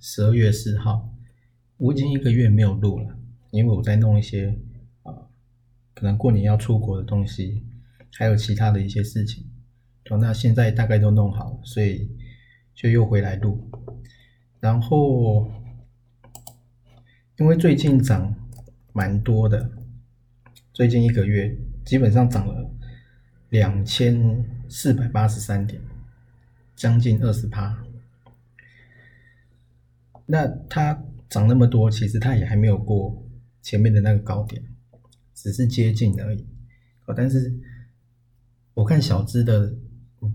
[0.00, 1.12] 十二月四号，
[1.76, 3.18] 我已经一个月没有录了，
[3.50, 4.56] 因为我在弄一些
[5.02, 5.12] 啊，
[5.94, 7.64] 可能过年要出国的东西，
[8.14, 9.44] 还有其他的一些事情。
[10.20, 12.10] 那现在大概都弄好了，所以
[12.74, 13.70] 就又回来录。
[14.60, 15.50] 然后
[17.38, 18.34] 因为最近涨
[18.92, 19.70] 蛮多的，
[20.72, 22.70] 最近一个月基本上涨了
[23.50, 25.82] 两千四百八十三点，
[26.74, 27.87] 将近二十趴。
[30.30, 33.26] 那它涨那么多，其实它也还没有过
[33.62, 34.62] 前面的那个高点，
[35.34, 36.46] 只是接近而已。
[37.06, 37.50] 哦，但是
[38.74, 39.74] 我看小资的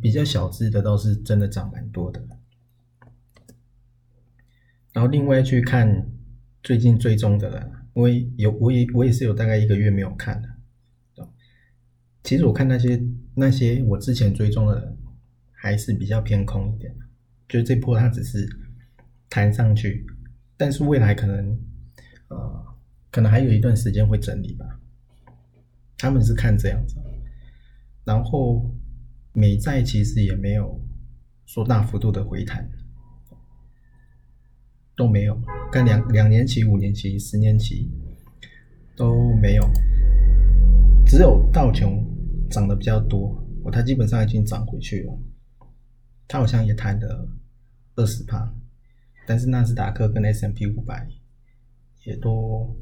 [0.00, 2.26] 比较小资的倒是真的涨蛮多的。
[4.94, 6.10] 然后另外去看
[6.62, 10.48] 最近追踪的了，因为有我也我也是有大概一个月没有看的。
[12.22, 12.98] 其实我看那些
[13.34, 14.96] 那些我之前追踪的
[15.50, 16.96] 还是比较偏空一点，
[17.46, 18.48] 就这波它只是。
[19.32, 20.04] 弹上去，
[20.58, 21.58] 但是未来可能，
[22.28, 22.66] 呃，
[23.10, 24.78] 可能还有一段时间会整理吧。
[25.96, 26.96] 他们是看这样子，
[28.04, 28.70] 然后
[29.32, 30.78] 美债其实也没有
[31.46, 32.70] 说大幅度的回弹，
[34.94, 35.40] 都没有。
[35.72, 37.90] 看两两年期、五年期、十年期
[38.94, 39.66] 都没有，
[41.06, 42.06] 只有道琼
[42.50, 45.18] 涨得比较多，哦，它基本上已经涨回去了，
[46.28, 47.26] 它好像也弹了
[47.96, 48.54] 二十帕。
[49.26, 51.08] 但是纳斯达克跟 S M P 五百
[52.04, 52.76] 也都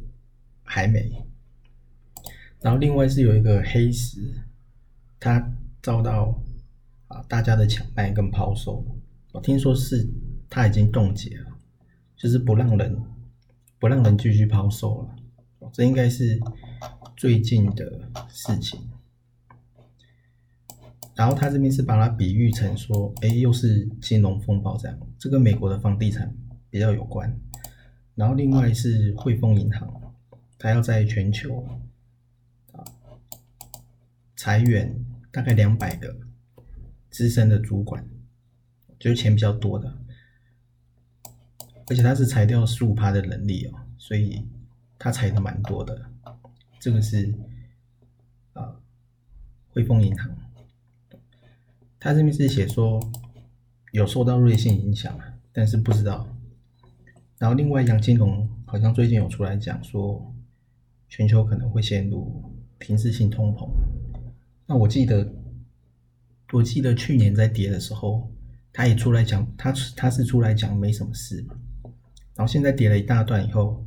[0.63, 1.25] 还没，
[2.61, 4.21] 然后另外是有一个黑石，
[5.19, 5.53] 它
[5.83, 6.43] 遭到
[7.09, 8.85] 啊大家的抢卖跟抛售，
[9.33, 10.09] 我听说是
[10.49, 11.53] 它已经冻结了，
[12.17, 13.03] 就是不让人
[13.79, 16.41] 不让人继续抛售了，这应该是
[17.17, 18.81] 最近的事情。
[21.21, 26.35] 然后他这边是把它比喻成说，哎，又是金融风暴这样，这跟美国的房地产
[26.71, 27.39] 比较有关。
[28.15, 30.15] 然后另外是汇丰银行，
[30.57, 31.63] 它要在全球
[32.73, 32.81] 啊
[34.35, 36.17] 裁员大概两百个
[37.11, 38.03] 资深的主管，
[38.99, 39.95] 就是钱比较多的，
[41.89, 44.49] 而且它是裁掉十五趴的人力哦，所以
[44.99, 46.11] 它裁的蛮多的。
[46.79, 47.35] 这个是
[48.55, 48.75] 啊
[49.69, 50.35] 汇丰银行。
[52.01, 52.99] 他这边是写说
[53.93, 55.15] 有受到瑞信影响，
[55.53, 56.27] 但是不知道。
[57.37, 60.35] 然后另外杨金龙好像最近有出来讲说，
[61.11, 62.43] 全球可能会陷入
[62.79, 63.69] 停滞性通膨。
[64.67, 65.31] 那我记得，
[66.55, 68.33] 我记得去年在跌的时候，
[68.73, 71.45] 他也出来讲，他他是出来讲没什么事。
[72.35, 73.85] 然后现在跌了一大段以后，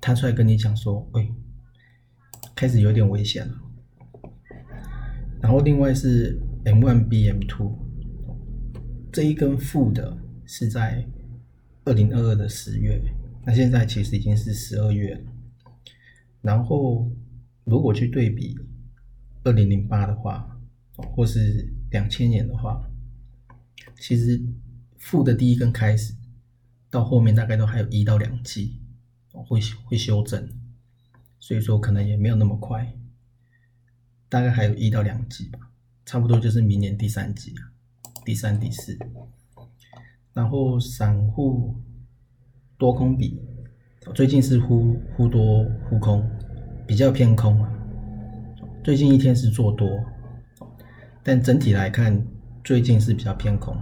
[0.00, 1.32] 他出来跟你讲说，喂，
[2.56, 3.54] 开始有点危险了。
[5.40, 6.36] 然后另外是。
[6.64, 7.78] M one B M two
[9.12, 11.06] 这一根负的是在
[11.84, 13.00] 二零二二的十月，
[13.44, 15.32] 那现在其实已经是十二月了。
[16.42, 17.10] 然后
[17.64, 18.58] 如果去对比
[19.44, 20.60] 二零零八的话，
[20.96, 22.86] 或是两千年的话，
[23.98, 24.40] 其实
[24.98, 26.14] 负的第一根开始
[26.90, 28.80] 到后面大概都还有一到两季
[29.32, 30.48] 会会修正，
[31.38, 32.94] 所以说可能也没有那么快，
[34.28, 35.70] 大概还有一到两季吧。
[36.08, 37.68] 差不多就是明年第三季啊，
[38.24, 38.98] 第三、第四。
[40.32, 41.76] 然后散户
[42.78, 43.38] 多空比，
[44.14, 46.26] 最近是忽忽多忽空，
[46.86, 47.70] 比较偏空啊。
[48.82, 50.02] 最近一天是做多，
[51.22, 52.26] 但整体来看，
[52.64, 53.76] 最近是比较偏空。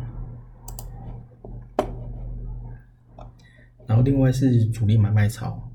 [3.86, 5.70] 然后另外是主力买卖潮，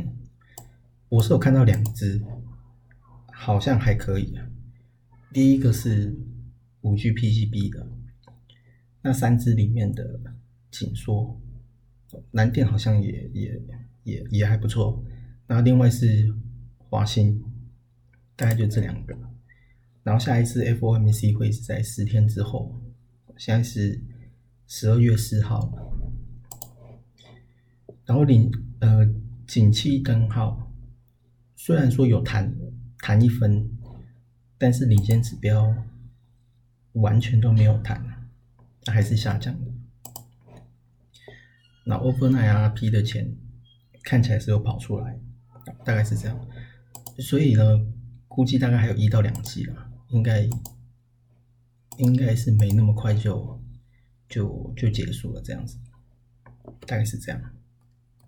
[1.10, 2.22] 我是有看到两只，
[3.30, 4.46] 好像还可以啊。
[5.36, 6.16] 第一个是
[6.80, 7.86] 五 G PCB 的，
[9.02, 10.18] 那三只里面的
[10.70, 11.38] 紧缩，
[12.30, 13.62] 蓝电好像也也
[14.04, 15.04] 也也还不错。
[15.46, 16.34] 然后另外是
[16.88, 17.44] 华新，
[18.34, 19.14] 大概就这两个。
[20.02, 22.74] 然后下一次 FOMC 会是在十天之后，
[23.36, 24.00] 现在是
[24.66, 25.70] 十二月四号。
[28.06, 28.50] 然后领
[28.80, 29.06] 呃
[29.46, 30.72] 景气灯号，
[31.56, 32.56] 虽然说有弹
[33.00, 33.75] 弹一分。
[34.58, 35.74] 但是领先指标
[36.92, 38.28] 完全都没有弹，
[38.86, 39.70] 还是下降的。
[41.84, 43.36] 那 open IRP 的钱
[44.02, 45.18] 看起来是有跑出来，
[45.84, 46.48] 大概是这样。
[47.18, 47.64] 所以呢，
[48.28, 50.48] 估计大概还有一到两季了，应该
[51.98, 53.62] 应该是没那么快就
[54.28, 55.78] 就就结束了这样子，
[56.86, 57.40] 大概是这样。